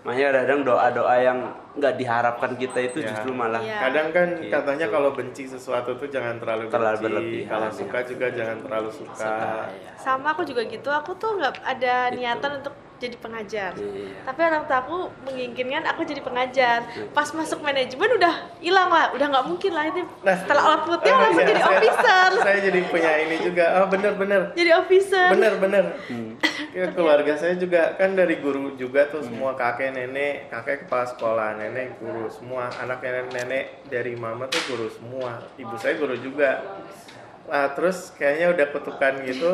makanya 0.06 0.30
kadang 0.40 0.62
doa-doa 0.62 1.16
yang 1.18 1.40
nggak 1.74 1.94
diharapkan 1.98 2.52
kita 2.54 2.80
itu 2.80 3.02
Ya. 3.02 3.10
justru 3.10 3.34
malah 3.34 3.58
Iya. 3.58 3.82
Kadang 3.82 4.08
kan 4.12 4.28
Gitu. 4.38 4.48
katanya 4.48 4.88
kalau 4.88 5.10
benci 5.12 5.44
sesuatu 5.46 5.92
tuh 5.92 6.08
jangan 6.08 6.38
terlalu, 6.38 6.70
Terlalu 6.70 6.94
benci. 6.94 7.04
berlebihan. 7.04 7.50
Kalau 7.50 7.70
suka 7.74 7.98
juga 8.06 8.26
jangan 8.30 8.58
terlalu 8.62 8.90
suka. 8.94 9.18
suka 9.18 9.50
ya. 9.74 9.92
Sama 9.98 10.28
aku 10.30 10.46
juga 10.46 10.62
gitu, 10.64 10.88
aku 10.88 11.12
tuh 11.16 11.36
nggak 11.36 11.58
ada 11.60 11.94
niatan 12.12 12.62
untuk 12.62 12.74
jadi 12.96 13.16
pengajar. 13.20 13.72
Iya. 13.76 14.24
Tapi 14.24 14.40
orang 14.40 14.64
tua 14.66 14.78
aku 14.80 14.98
menginginkan 15.24 15.84
aku 15.84 16.02
jadi 16.02 16.22
pengajar. 16.22 16.80
Pas 17.12 17.28
masuk 17.30 17.60
manajemen 17.60 18.10
udah 18.16 18.34
hilang 18.58 18.88
lah, 18.88 19.12
udah 19.12 19.28
nggak 19.28 19.46
mungkin 19.46 19.72
lah 19.72 19.86
itu. 19.86 20.02
Nah, 20.24 20.36
Setelah 20.36 20.64
outputnya 20.72 21.12
Oh, 21.12 21.20
langsung 21.22 21.44
iya, 21.44 21.52
jadi 21.52 21.62
saya- 21.62 21.76
officer. 21.76 22.30
Saya 22.40 22.60
jadi 22.64 22.80
punya 22.88 23.12
ini 23.20 23.36
juga. 23.42 23.66
Oh 23.76 23.88
bener-bener. 23.88 24.42
Jadi 24.56 24.72
officer. 24.72 25.28
Bener-bener. 25.32 25.86
Hmm. 26.08 26.32
Ya, 26.72 26.92
keluarga 26.92 27.34
saya 27.36 27.56
juga 27.56 27.96
kan 27.96 28.16
dari 28.16 28.40
guru 28.40 28.76
juga 28.76 29.08
tuh 29.08 29.24
semua 29.24 29.56
kakek 29.56 29.92
nenek, 29.92 30.52
kakek 30.52 30.88
kepala 30.88 31.08
sekolah, 31.08 31.50
nenek 31.56 32.00
guru 32.00 32.28
semua, 32.28 32.68
anak 32.76 33.00
nenek 33.00 33.32
nenek 33.32 33.66
dari 33.88 34.16
mama 34.16 34.48
tuh 34.48 34.60
guru 34.68 34.88
semua, 34.90 35.40
ibu 35.56 35.76
saya 35.76 35.96
guru 35.96 36.16
juga. 36.16 36.60
Nah 37.46 37.72
terus 37.72 38.12
kayaknya 38.12 38.52
udah 38.52 38.66
kutukan 38.72 39.14
gitu. 39.24 39.52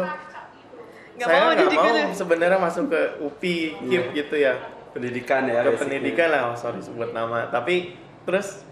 Nggak 1.22 1.30
saya 1.30 1.42
mau 1.46 1.54
nggak 1.54 1.70
mau 1.78 1.86
guru. 1.86 2.18
sebenarnya 2.18 2.58
masuk 2.58 2.86
ke 2.90 3.02
UPI, 3.22 3.58
KIP 3.86 4.06
gitu 4.18 4.36
ya, 4.42 4.54
pendidikan 4.90 5.46
ya 5.46 5.62
ke 5.62 5.78
pendidikan 5.78 6.28
lah, 6.34 6.42
oh, 6.50 6.58
sorry 6.58 6.82
sebut 6.82 7.14
nama. 7.14 7.46
Tapi 7.54 7.94
terus 8.26 8.66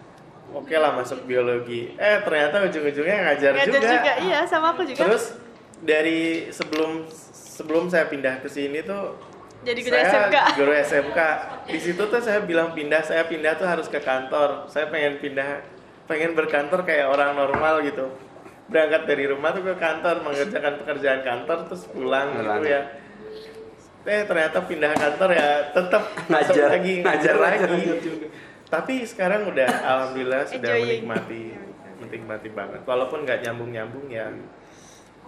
oke 0.49 0.73
lah 0.73 0.97
masuk 0.97 1.29
biologi. 1.29 1.93
Eh 1.93 2.17
ternyata 2.25 2.65
ujung-ujungnya 2.65 3.17
ngajar, 3.29 3.51
Ngajar 3.53 3.81
juga. 3.85 4.13
iya 4.25 4.39
sama 4.49 4.73
aku 4.73 4.81
juga. 4.81 5.05
Terus 5.05 5.37
dari 5.85 6.49
sebelum 6.49 7.05
sebelum 7.31 7.85
saya 7.93 8.09
pindah 8.09 8.41
ke 8.41 8.49
sini 8.49 8.81
tuh 8.81 9.13
jadi 9.59 9.79
guru 9.83 9.95
saya 9.95 10.07
SMK. 10.09 10.37
guru 10.55 10.71
SMK. 10.71 11.19
Di 11.67 11.79
situ 11.83 12.03
tuh 12.07 12.21
saya 12.23 12.39
bilang 12.47 12.71
pindah, 12.71 13.03
saya 13.03 13.27
pindah 13.27 13.59
tuh 13.59 13.67
harus 13.67 13.91
ke 13.91 13.99
kantor. 13.99 14.71
Saya 14.71 14.87
pengen 14.87 15.19
pindah, 15.19 15.59
pengen 16.07 16.31
berkantor 16.31 16.87
kayak 16.87 17.11
orang 17.11 17.35
normal 17.35 17.83
gitu. 17.83 18.07
Berangkat 18.69 19.01
dari 19.09 19.25
rumah 19.25 19.49
tuh 19.51 19.65
ke 19.65 19.75
kantor, 19.75 20.15
mengerjakan 20.21 20.73
pekerjaan 20.85 21.21
kantor 21.25 21.57
terus 21.69 21.83
pulang 21.89 22.27
gitu 22.37 22.69
ya. 22.69 22.81
Eh 24.05 24.21
ternyata 24.25 24.57
pindah 24.63 24.93
kantor 24.95 25.29
ya 25.33 25.49
tetap 25.73 26.03
Ngajar, 26.31 26.67
lagi 26.77 26.93
ngajar 27.03 27.35
ngajar, 27.35 27.35
lagi. 27.37 27.59
ngajar 27.65 27.97
juga. 28.01 28.27
Tapi 28.69 28.93
sekarang 29.03 29.49
udah 29.49 29.69
alhamdulillah 29.69 30.41
sudah 30.53 30.71
Enjoying. 30.77 31.03
menikmati 31.03 31.41
menikmati 31.99 32.49
banget. 32.53 32.81
Walaupun 32.85 33.25
nggak 33.25 33.39
nyambung 33.43 33.69
nyambung 33.73 34.07
ya, 34.07 34.29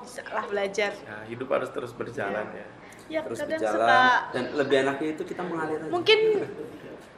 Bisa 0.02 0.22
lah 0.34 0.46
belajar. 0.50 0.94
ya 0.94 1.18
hidup 1.30 1.50
harus 1.52 1.70
terus 1.74 1.92
berjalan 1.98 2.46
ya. 2.54 2.68
Ya 3.12 3.20
terus 3.28 3.44
kadang 3.44 3.60
berjalan 3.60 3.76
suka 3.76 4.04
dan 4.32 4.44
lebih 4.56 4.76
enaknya 4.88 5.10
itu 5.20 5.24
kita 5.28 5.42
mengalir 5.44 5.78
aja 5.84 5.92
mungkin 5.92 6.20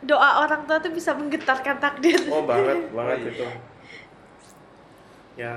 doa 0.03 0.29
orang 0.43 0.61
tua 0.67 0.77
tuh 0.81 0.91
bisa 0.91 1.11
menggetarkan 1.15 1.77
takdir. 1.79 2.19
Oh 2.27 2.43
banget, 2.43 2.91
banget 2.91 3.17
iya. 3.19 3.29
itu. 3.31 3.45
Ya, 5.33 5.53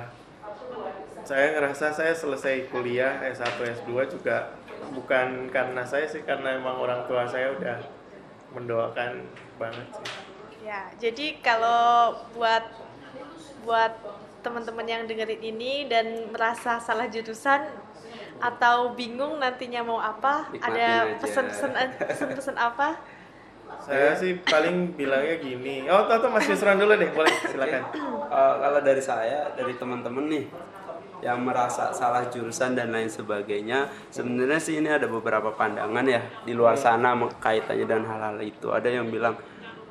saya 1.26 1.58
ngerasa 1.58 1.90
saya 1.90 2.14
selesai 2.14 2.70
kuliah 2.70 3.18
S1 3.26 3.58
S2 3.82 3.90
juga 4.14 4.54
bukan 4.94 5.50
karena 5.50 5.82
saya 5.82 6.06
sih, 6.06 6.22
karena 6.22 6.54
emang 6.54 6.78
orang 6.78 7.02
tua 7.10 7.26
saya 7.26 7.50
udah 7.58 7.82
mendoakan 8.54 9.26
banget 9.58 9.86
sih. 9.90 10.06
Ya, 10.62 10.86
jadi 11.02 11.42
kalau 11.42 12.14
buat 12.38 12.62
buat 13.66 13.92
teman-teman 14.46 14.86
yang 14.86 15.02
dengerin 15.10 15.42
ini 15.42 15.90
dan 15.90 16.30
merasa 16.30 16.78
salah 16.78 17.10
jurusan 17.10 17.66
atau 18.38 18.94
bingung 18.94 19.42
nantinya 19.42 19.82
mau 19.82 19.98
apa, 19.98 20.46
Nikmatin 20.54 20.70
ada 20.70 20.88
pesan-pesan 21.18 21.70
pesan-pesan 22.06 22.54
apa? 22.54 23.02
Saya 23.82 24.14
sih 24.14 24.38
paling 24.46 24.94
bilangnya 24.94 25.42
gini. 25.42 25.90
Oh, 25.90 26.06
tuh 26.06 26.30
Mas 26.30 26.46
Yusron 26.46 26.78
dulu 26.78 26.94
deh, 26.94 27.10
boleh 27.10 27.34
silakan. 27.50 27.82
Eh, 28.30 28.54
kalau 28.62 28.78
dari 28.78 29.02
saya 29.02 29.50
dari 29.58 29.74
teman-teman 29.74 30.30
nih 30.30 30.46
yang 31.24 31.44
merasa 31.44 31.92
salah 31.92 32.28
jurusan 32.28 32.76
dan 32.76 32.92
lain 32.92 33.08
sebagainya. 33.08 33.88
Sebenarnya 34.12 34.60
sih 34.60 34.80
ini 34.80 34.90
ada 34.92 35.08
beberapa 35.08 35.52
pandangan 35.54 36.04
ya 36.04 36.20
di 36.44 36.52
luar 36.52 36.76
sana 36.76 37.16
me- 37.16 37.32
kaitannya 37.40 37.86
dan 37.88 38.02
hal-hal 38.04 38.36
itu. 38.42 38.68
Ada 38.72 38.88
yang 39.00 39.08
bilang 39.08 39.36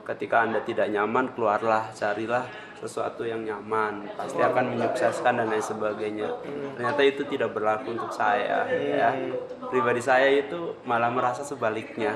ketika 0.06 0.46
anda 0.46 0.62
tidak 0.62 0.90
nyaman 0.94 1.34
keluarlah 1.34 1.90
carilah 1.98 2.46
sesuatu 2.78 3.26
yang 3.26 3.42
nyaman. 3.42 4.06
Pasti 4.14 4.38
akan 4.38 4.78
menyukseskan 4.78 5.42
dan 5.42 5.48
lain 5.50 5.66
sebagainya. 5.66 6.30
Ternyata 6.78 7.02
itu 7.02 7.26
tidak 7.26 7.56
berlaku 7.58 7.98
untuk 7.98 8.14
saya 8.14 8.70
ya. 8.70 9.10
Pribadi 9.72 10.02
saya 10.04 10.30
itu 10.30 10.78
malah 10.86 11.10
merasa 11.10 11.42
sebaliknya. 11.42 12.14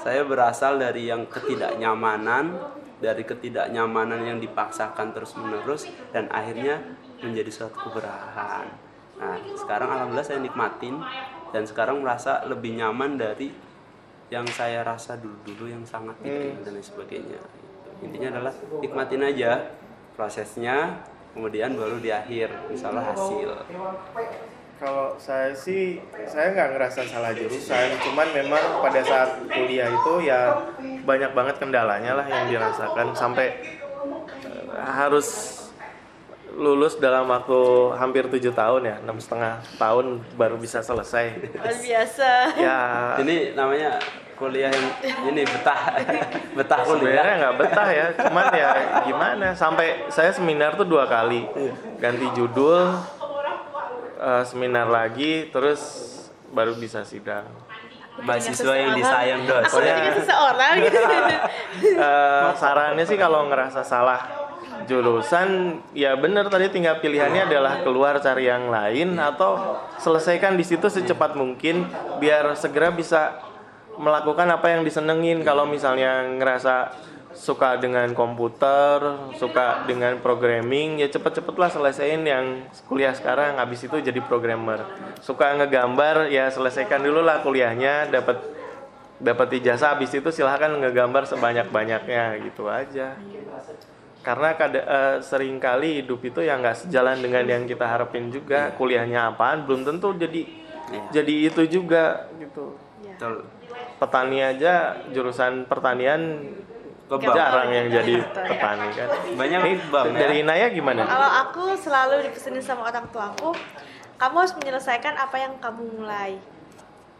Saya 0.00 0.24
berasal 0.24 0.80
dari 0.80 1.12
yang 1.12 1.28
ketidaknyamanan 1.28 2.56
dari 3.00 3.24
ketidaknyamanan 3.24 4.28
yang 4.28 4.38
dipaksakan 4.38 5.16
terus 5.16 5.32
menerus 5.34 5.88
dan 6.12 6.28
akhirnya 6.28 6.84
menjadi 7.20 7.50
suatu 7.52 7.76
keberkahan 7.88 8.66
nah 9.20 9.36
sekarang 9.56 9.88
alhamdulillah 9.92 10.24
saya 10.24 10.40
nikmatin 10.40 10.96
dan 11.50 11.66
sekarang 11.66 12.00
merasa 12.00 12.46
lebih 12.46 12.78
nyaman 12.78 13.18
dari 13.18 13.50
yang 14.30 14.46
saya 14.46 14.86
rasa 14.86 15.18
dulu-dulu 15.18 15.66
yang 15.66 15.82
sangat 15.82 16.14
detail 16.22 16.62
dan 16.62 16.72
lain 16.78 16.86
sebagainya. 16.86 17.40
Intinya 18.00 18.28
adalah 18.38 18.54
nikmatin 18.78 19.22
aja 19.26 19.74
prosesnya 20.14 21.02
kemudian 21.34 21.74
baru 21.74 21.98
di 21.98 22.14
akhir 22.14 22.70
misalnya 22.70 23.10
hasil. 23.10 23.50
Kalau 24.80 25.12
saya 25.20 25.52
sih, 25.52 26.00
saya 26.24 26.56
nggak 26.56 26.72
ngerasa 26.72 27.04
salah 27.04 27.36
jurusan, 27.36 28.00
cuman 28.00 28.32
memang 28.32 28.80
pada 28.80 29.04
saat 29.04 29.36
kuliah 29.52 29.92
itu 29.92 30.24
ya 30.24 30.56
banyak 31.04 31.36
banget 31.36 31.60
kendalanya 31.60 32.16
lah 32.16 32.24
yang 32.24 32.48
dirasakan 32.48 33.12
sampai 33.12 33.60
eh, 34.72 34.88
harus 34.88 35.59
lulus 36.60 37.00
dalam 37.00 37.24
waktu 37.24 37.60
hampir 37.96 38.28
tujuh 38.28 38.52
tahun 38.52 38.84
ya, 38.84 38.96
enam 39.00 39.16
setengah 39.16 39.64
tahun 39.80 40.20
baru 40.36 40.60
bisa 40.60 40.84
selesai. 40.84 41.56
Luar 41.56 41.76
biasa. 41.80 42.30
Ya, 42.60 42.80
ini 43.24 43.56
namanya 43.56 43.96
kuliah 44.36 44.68
yang 44.72 44.86
ini 45.32 45.44
betah 45.44 46.00
betah 46.60 46.80
sebenarnya 46.84 47.00
kuliah 47.00 47.36
nggak 47.40 47.56
betah 47.60 47.88
ya, 47.88 48.06
cuman 48.12 48.46
ya 48.52 48.70
gimana? 49.08 49.48
Sampai 49.56 50.04
saya 50.12 50.30
seminar 50.36 50.76
tuh 50.76 50.84
dua 50.84 51.08
kali, 51.08 51.48
ganti 51.96 52.28
judul, 52.36 52.92
eh, 54.20 54.44
seminar 54.44 54.92
lagi, 54.92 55.48
terus 55.48 55.80
baru 56.52 56.76
bisa 56.76 57.00
sidang. 57.08 57.48
mahasiswa 58.20 58.74
yang 58.76 58.92
disayang 59.00 59.48
Aku 59.48 59.80
dosen 59.80 59.80
dengan 59.80 60.12
seseorang 60.20 60.74
gitu. 60.84 61.00
Eh, 61.80 62.48
sarannya 62.60 63.04
sih 63.08 63.16
kalau 63.16 63.48
ngerasa 63.48 63.80
salah 63.80 64.39
jurusan 64.88 65.80
ya 65.92 66.16
bener 66.16 66.48
tadi 66.48 66.70
tinggal 66.72 67.00
pilihannya 67.02 67.50
adalah 67.50 67.82
keluar 67.84 68.16
cari 68.22 68.48
yang 68.48 68.70
lain 68.70 69.18
atau 69.18 69.80
selesaikan 70.00 70.56
di 70.56 70.64
situ 70.64 70.86
secepat 70.88 71.36
mungkin 71.36 71.88
biar 72.22 72.54
segera 72.56 72.88
bisa 72.94 73.50
melakukan 74.00 74.48
apa 74.48 74.72
yang 74.72 74.82
disenengin. 74.82 75.44
Kalau 75.44 75.68
misalnya 75.68 76.24
ngerasa 76.24 76.96
suka 77.30 77.78
dengan 77.78 78.10
komputer 78.10 78.98
suka 79.38 79.86
dengan 79.86 80.18
programming 80.18 80.98
ya 80.98 81.06
cepet-cepetlah 81.06 81.70
selesaiin 81.70 82.22
yang 82.24 82.44
kuliah 82.88 83.12
sekarang. 83.12 83.60
Habis 83.60 83.86
itu 83.86 84.00
jadi 84.00 84.20
programmer. 84.24 84.82
Suka 85.20 85.52
ngegambar 85.60 86.32
ya 86.32 86.48
selesaikan 86.48 87.04
dulu 87.04 87.20
lah 87.20 87.44
kuliahnya. 87.44 88.08
Dapat 88.08 88.38
dapat 89.20 89.48
ijazah 89.60 89.94
habis 89.94 90.10
itu 90.16 90.32
silahkan 90.32 90.72
ngegambar 90.72 91.28
sebanyak-banyaknya. 91.28 92.40
Gitu 92.40 92.66
aja 92.66 93.14
karena 94.20 94.52
kada, 94.52 94.80
eh, 94.80 95.16
sering 95.20 95.56
kali 95.56 96.00
hidup 96.00 96.20
itu 96.20 96.40
yang 96.40 96.60
nggak 96.60 96.76
sejalan 96.78 97.16
dengan 97.18 97.40
yang 97.42 97.62
kita 97.64 97.82
harapin 97.82 98.28
juga 98.28 98.68
kuliahnya 98.74 99.32
apaan 99.32 99.64
belum 99.64 99.82
tentu 99.82 100.12
jadi 100.14 100.42
Iya. 100.90 101.02
jadi 101.14 101.34
itu 101.46 101.62
juga 101.70 102.26
gitu 102.36 102.74
Ya. 103.00 103.14
Betul. 103.14 103.46
petani 103.96 104.38
aja 104.40 104.74
jurusan 105.08 105.64
pertanian 105.64 106.50
Kebab. 107.06 107.32
jarang 107.32 107.70
yang 107.70 107.86
jadi 107.88 108.14
Betul, 108.18 108.42
ya. 108.42 108.50
petani 108.50 108.88
kan 108.92 109.08
Banyak 109.34 109.58
Ini 109.60 109.72
bang, 109.88 110.06
ya. 110.06 110.18
dari 110.18 110.34
Inaya 110.40 110.66
gimana 110.68 111.02
Kalau 111.02 111.30
aku 111.42 111.62
selalu 111.74 112.14
dipesenin 112.24 112.60
sama 112.60 112.86
orang 112.86 113.06
tuaku, 113.08 113.54
kamu 114.14 114.34
harus 114.36 114.54
menyelesaikan 114.54 115.14
apa 115.16 115.36
yang 115.36 115.56
kamu 115.58 115.82
mulai. 115.96 116.36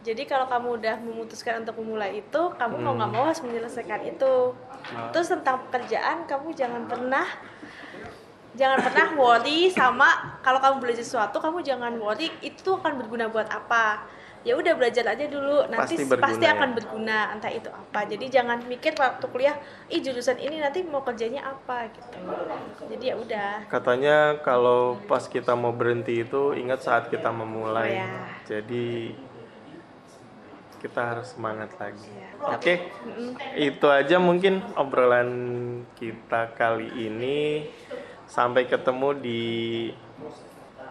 Jadi 0.01 0.23
kalau 0.25 0.45
kamu 0.45 0.67
udah 0.77 0.95
memutuskan 0.97 1.61
untuk 1.61 1.77
memulai 1.77 2.19
itu, 2.19 2.41
kamu 2.51 2.75
mau 2.77 2.93
nggak 2.93 3.09
mau 3.09 3.23
harus 3.23 3.41
menyelesaikan 3.41 4.01
itu. 4.03 4.53
Terus 5.11 5.27
tentang 5.29 5.63
pekerjaan, 5.69 6.25
kamu 6.25 6.51
jangan 6.53 6.83
pernah 6.85 7.27
jangan 8.51 8.83
pernah 8.83 9.07
worry 9.15 9.71
sama 9.71 10.35
kalau 10.43 10.59
kamu 10.59 10.83
belajar 10.83 11.03
sesuatu, 11.07 11.39
kamu 11.39 11.63
jangan 11.63 11.95
worry 11.95 12.27
itu 12.43 12.75
akan 12.75 12.99
berguna 12.99 13.31
buat 13.31 13.47
apa. 13.47 14.03
Ya 14.41 14.57
udah 14.57 14.73
belajar 14.73 15.05
aja 15.05 15.29
dulu, 15.29 15.69
nanti 15.69 16.01
Pasti 16.01 16.01
pasti, 16.01 16.09
berguna 16.09 16.41
ya. 16.49 16.51
akan 16.57 16.69
berguna 16.73 17.17
entah 17.29 17.53
itu 17.53 17.69
apa. 17.69 18.09
Jadi 18.09 18.25
jangan 18.25 18.57
mikir 18.65 18.97
waktu 18.97 19.21
kuliah, 19.29 19.53
ih 19.85 20.01
jurusan 20.01 20.41
ini 20.41 20.57
nanti 20.57 20.81
mau 20.81 21.05
kerjanya 21.05 21.45
apa 21.45 21.93
gitu. 21.93 22.17
Jadi 22.89 23.03
ya 23.05 23.15
udah. 23.21 23.69
katanya 23.69 24.41
kalau 24.41 24.97
pas 25.05 25.29
kita 25.29 25.53
mau 25.53 25.69
berhenti 25.69 26.25
itu 26.25 26.57
ingat 26.57 26.81
saat 26.81 27.13
kita 27.13 27.29
memulai 27.29 27.93
Oh, 27.93 28.01
ya. 28.01 28.09
jadi 28.49 29.13
kita 30.81 31.01
harus 31.13 31.37
semangat 31.37 31.69
lagi 31.77 32.09
Iya. 32.09 32.29
oke 32.57 32.73
itu 33.55 33.87
aja 33.87 34.17
mungkin 34.17 34.65
obrolan 34.73 35.29
kita 35.95 36.57
kali 36.57 36.89
ini 36.97 37.69
sampai 38.25 38.65
ketemu 38.65 39.09
di 39.15 39.41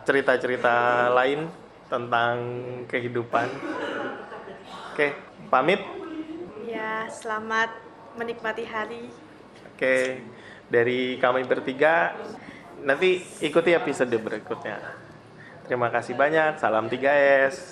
cerita-cerita 0.07 1.09
lain 1.11 1.51
tentang 1.91 2.37
kehidupan 2.87 3.49
oke 4.95 5.07
pamit 5.51 5.83
Ya, 6.71 7.11
selamat 7.11 7.67
menikmati 8.15 8.63
hari. 8.63 9.11
Oke, 9.75 10.23
dari 10.71 11.19
kami 11.19 11.43
bertiga 11.43 12.15
nanti 12.87 13.27
ikuti 13.43 13.75
episode 13.75 14.15
berikutnya. 14.15 14.79
Terima 15.67 15.91
kasih 15.91 16.15
banyak. 16.15 16.63
Salam 16.63 16.87
3S. 16.87 17.67